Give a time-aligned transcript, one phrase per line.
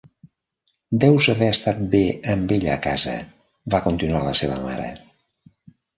[1.03, 2.01] 'Deus haver estat bé
[2.35, 3.15] amb ella a casa',
[3.75, 4.93] va continuar la seva mare.